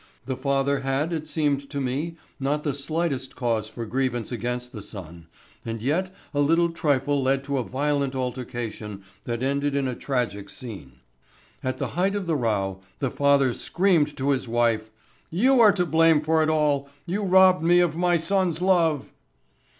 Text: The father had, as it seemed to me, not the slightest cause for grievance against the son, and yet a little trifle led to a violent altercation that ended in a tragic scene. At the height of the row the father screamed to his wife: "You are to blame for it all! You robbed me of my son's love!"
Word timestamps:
The 0.25 0.35
father 0.35 0.79
had, 0.79 1.13
as 1.13 1.19
it 1.19 1.27
seemed 1.27 1.69
to 1.69 1.79
me, 1.79 2.17
not 2.39 2.63
the 2.63 2.73
slightest 2.73 3.35
cause 3.35 3.69
for 3.69 3.85
grievance 3.85 4.31
against 4.31 4.71
the 4.71 4.81
son, 4.81 5.27
and 5.63 5.79
yet 5.79 6.11
a 6.33 6.39
little 6.39 6.71
trifle 6.71 7.21
led 7.21 7.43
to 7.43 7.59
a 7.59 7.63
violent 7.63 8.15
altercation 8.15 9.03
that 9.25 9.43
ended 9.43 9.75
in 9.75 9.87
a 9.87 9.93
tragic 9.93 10.49
scene. 10.49 10.93
At 11.63 11.77
the 11.77 11.89
height 11.89 12.15
of 12.15 12.25
the 12.25 12.35
row 12.35 12.81
the 12.97 13.11
father 13.11 13.53
screamed 13.53 14.17
to 14.17 14.31
his 14.31 14.47
wife: 14.47 14.89
"You 15.29 15.59
are 15.61 15.73
to 15.73 15.85
blame 15.85 16.21
for 16.21 16.41
it 16.41 16.49
all! 16.49 16.89
You 17.05 17.21
robbed 17.21 17.63
me 17.63 17.79
of 17.79 17.95
my 17.95 18.17
son's 18.17 18.59
love!" 18.59 19.11